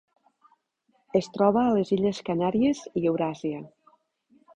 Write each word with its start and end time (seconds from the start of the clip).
Es 1.19 1.27
troba 1.35 1.61
a 1.65 1.75
les 1.75 1.91
illes 1.97 2.21
Canàries 2.31 2.81
i 3.03 3.05
Euràsia. 3.13 3.61